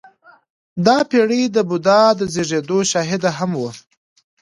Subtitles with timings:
[0.85, 3.71] •دا پېړۍ د بودا د زېږېدو شاهده هم وه.